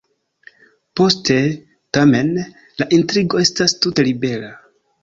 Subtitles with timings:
[0.99, 1.37] Poste,
[1.99, 2.33] tamen,
[2.81, 4.53] la intrigo estas tute libera.